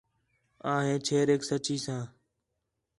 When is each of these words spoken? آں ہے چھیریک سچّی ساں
آں 0.71 0.81
ہے 0.87 0.95
چھیریک 1.05 1.41
سچّی 1.49 1.75
ساں 1.85 2.03